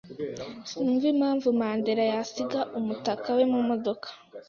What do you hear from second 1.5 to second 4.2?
Mandera yasiga umutaka we mumodoka.